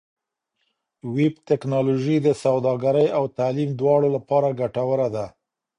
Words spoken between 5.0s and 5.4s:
ده.